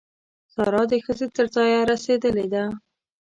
[0.53, 2.63] سارا د ښځې تر ځایه رسېدلې ده.